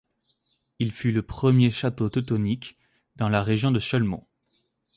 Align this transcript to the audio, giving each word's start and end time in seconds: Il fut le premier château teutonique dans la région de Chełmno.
Il 0.79 0.91
fut 0.93 1.11
le 1.11 1.21
premier 1.21 1.69
château 1.69 2.09
teutonique 2.09 2.75
dans 3.17 3.29
la 3.29 3.43
région 3.43 3.69
de 3.69 3.77
Chełmno. 3.77 4.27